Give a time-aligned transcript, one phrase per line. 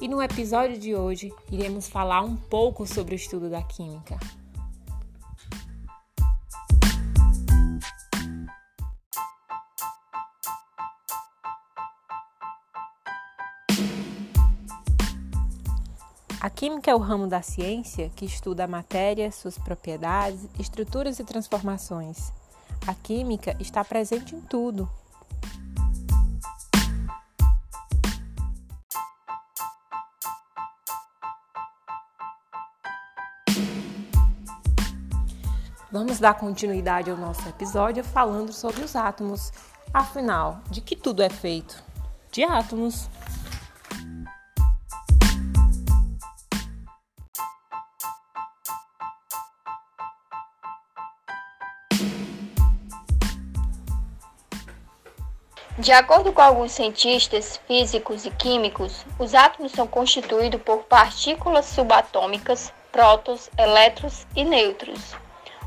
[0.00, 4.18] e no episódio de hoje iremos falar um pouco sobre o estudo da química.
[16.40, 21.24] A química é o ramo da ciência que estuda a matéria, suas propriedades, estruturas e
[21.24, 22.32] transformações.
[22.86, 24.88] A química está presente em tudo,
[35.90, 39.50] Vamos dar continuidade ao nosso episódio falando sobre os átomos.
[39.92, 41.82] Afinal, de que tudo é feito?
[42.30, 43.08] De átomos.
[55.78, 62.70] De acordo com alguns cientistas físicos e químicos, os átomos são constituídos por partículas subatômicas,
[62.92, 65.16] prótons, elétrons e nêutrons.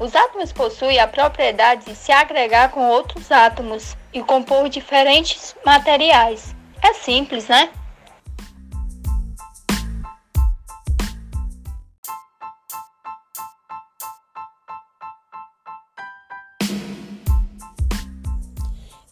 [0.00, 6.54] Os átomos possuem a propriedade de se agregar com outros átomos e compor diferentes materiais.
[6.80, 7.70] É simples, né?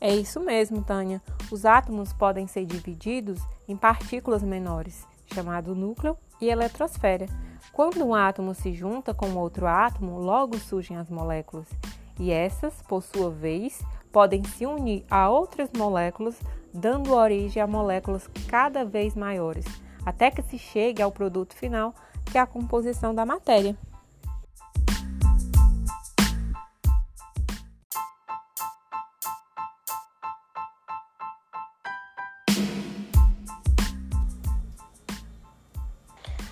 [0.00, 1.20] É isso mesmo, Tânia.
[1.50, 5.04] Os átomos podem ser divididos em partículas menores,
[5.36, 7.26] chamado núcleo e eletrosfera
[7.76, 11.68] quando um átomo se junta com outro átomo, logo surgem as moléculas,
[12.18, 16.40] e essas, por sua vez, podem se unir a outras moléculas,
[16.72, 19.66] dando origem a moléculas cada vez maiores,
[20.06, 23.76] até que se chegue ao produto final, que é a composição da matéria.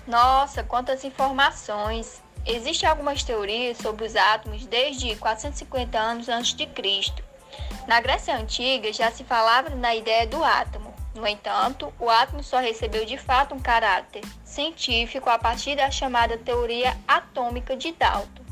[0.07, 2.23] Nossa, quantas informações!
[2.45, 7.23] Existem algumas teorias sobre os átomos desde 450 anos antes de Cristo.
[7.87, 10.93] Na Grécia Antiga já se falava na ideia do átomo.
[11.15, 16.37] No entanto, o átomo só recebeu de fato um caráter científico a partir da chamada
[16.37, 18.43] teoria atômica de Dalton.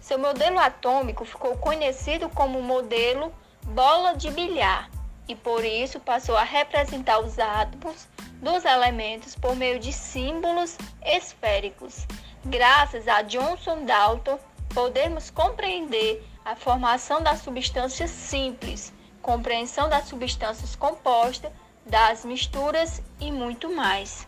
[0.00, 3.30] Seu modelo atômico ficou conhecido como modelo
[3.64, 4.88] bola de bilhar
[5.28, 8.06] e por isso passou a representar os átomos
[8.40, 12.06] dos elementos por meio de símbolos esféricos.
[12.44, 14.38] Graças a Johnson Dalton,
[14.74, 21.50] podemos compreender a formação das substâncias simples, compreensão das substâncias compostas,
[21.84, 24.26] das misturas e muito mais.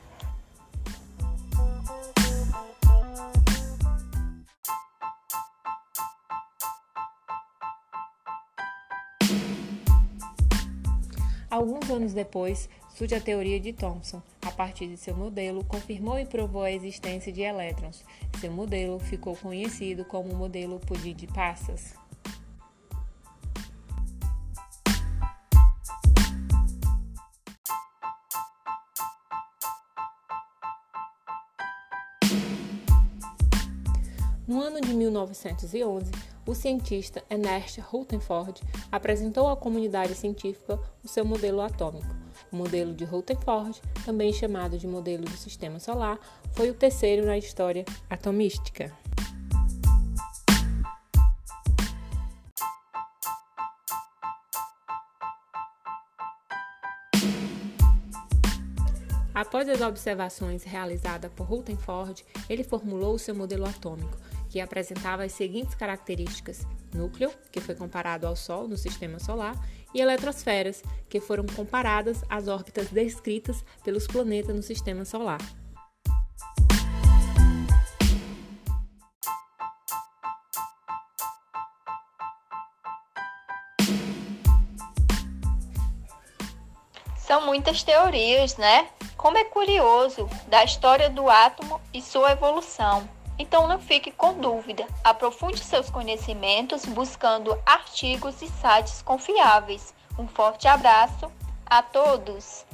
[11.51, 14.21] Alguns anos depois, surge a teoria de Thomson.
[14.43, 18.05] A partir de seu modelo, confirmou e provou a existência de elétrons.
[18.41, 21.95] Seu modelo ficou conhecido como o modelo pudim de passas.
[34.49, 36.11] No ano de 1911,
[36.47, 42.17] o cientista Ernest Rutherford apresentou à comunidade científica o seu modelo atômico.
[42.51, 46.19] O modelo de Rutherford, também chamado de modelo do Sistema Solar,
[46.53, 48.91] foi o terceiro na história atomística.
[59.35, 65.33] Após as observações realizadas por Rutherford, ele formulou o seu modelo atômico, que apresentava as
[65.33, 69.55] seguintes características: núcleo, que foi comparado ao Sol no sistema solar,
[69.95, 75.41] e eletrosferas, que foram comparadas às órbitas descritas pelos planetas no sistema solar.
[87.17, 88.89] São muitas teorias, né?
[89.15, 93.18] Como é curioso da história do átomo e sua evolução.
[93.39, 99.95] Então não fique com dúvida, aprofunde seus conhecimentos buscando artigos e sites confiáveis.
[100.19, 101.31] Um forte abraço
[101.65, 102.67] a todos!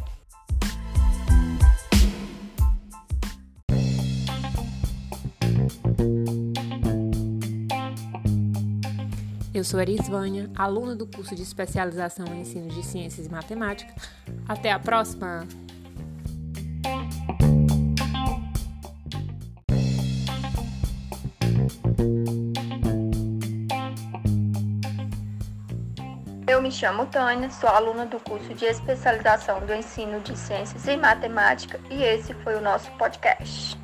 [9.52, 13.94] Eu sou Erisvânia, aluna do curso de especialização em ensino de ciências e matemática.
[14.49, 15.46] Até a próxima!
[26.46, 30.96] Eu me chamo Tânia, sou aluna do curso de especialização do ensino de ciências e
[30.96, 33.83] matemática e esse foi o nosso podcast.